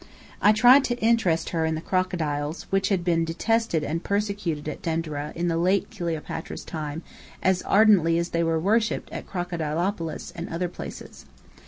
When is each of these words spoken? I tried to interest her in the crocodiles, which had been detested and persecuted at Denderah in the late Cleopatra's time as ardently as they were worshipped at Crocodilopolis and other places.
I 0.41 0.51
tried 0.51 0.83
to 0.85 0.97
interest 0.97 1.49
her 1.49 1.63
in 1.63 1.75
the 1.75 1.79
crocodiles, 1.79 2.63
which 2.71 2.89
had 2.89 3.03
been 3.03 3.23
detested 3.23 3.83
and 3.83 4.03
persecuted 4.03 4.67
at 4.67 4.81
Denderah 4.81 5.31
in 5.35 5.47
the 5.47 5.57
late 5.57 5.91
Cleopatra's 5.95 6.63
time 6.63 7.03
as 7.43 7.61
ardently 7.61 8.17
as 8.17 8.29
they 8.29 8.43
were 8.43 8.59
worshipped 8.59 9.11
at 9.11 9.27
Crocodilopolis 9.27 10.31
and 10.35 10.49
other 10.49 10.69
places. 10.69 11.27